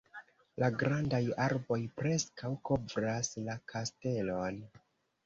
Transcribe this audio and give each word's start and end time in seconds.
La 0.61 0.67
grandaj 0.83 1.19
arboj 1.47 1.77
preskaŭ 1.99 2.49
kovras 2.71 3.29
la 3.49 3.59
kastelon. 3.73 4.59